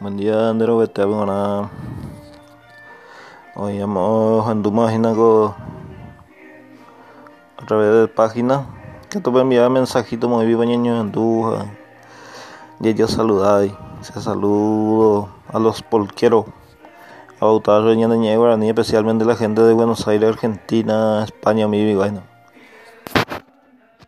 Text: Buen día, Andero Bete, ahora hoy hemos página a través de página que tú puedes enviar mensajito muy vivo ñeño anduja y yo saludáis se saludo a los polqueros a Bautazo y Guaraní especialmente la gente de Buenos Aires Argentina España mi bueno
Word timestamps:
Buen 0.00 0.16
día, 0.16 0.48
Andero 0.48 0.78
Bete, 0.78 1.02
ahora 1.02 1.68
hoy 3.54 3.78
hemos 3.78 4.48
página 4.48 5.54
a 7.58 7.66
través 7.66 7.92
de 7.92 8.08
página 8.08 8.64
que 9.10 9.20
tú 9.20 9.30
puedes 9.30 9.44
enviar 9.44 9.68
mensajito 9.68 10.26
muy 10.26 10.46
vivo 10.46 10.64
ñeño 10.64 10.98
anduja 10.98 11.66
y 12.80 12.94
yo 12.94 13.08
saludáis 13.08 13.74
se 14.00 14.18
saludo 14.22 15.28
a 15.52 15.58
los 15.58 15.82
polqueros 15.82 16.46
a 17.38 17.44
Bautazo 17.44 17.92
y 17.92 18.02
Guaraní 18.36 18.70
especialmente 18.70 19.26
la 19.26 19.36
gente 19.36 19.60
de 19.60 19.74
Buenos 19.74 20.08
Aires 20.08 20.30
Argentina 20.30 21.24
España 21.24 21.68
mi 21.68 21.94
bueno 21.94 22.22